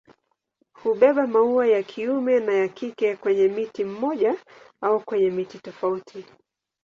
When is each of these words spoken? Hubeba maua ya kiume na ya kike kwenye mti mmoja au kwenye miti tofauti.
Hubeba 0.73 1.27
maua 1.27 1.67
ya 1.67 1.83
kiume 1.83 2.39
na 2.39 2.53
ya 2.53 2.67
kike 2.67 3.15
kwenye 3.15 3.47
mti 3.47 3.83
mmoja 3.83 4.37
au 4.81 5.01
kwenye 5.03 5.29
miti 5.29 5.59
tofauti. 5.59 6.25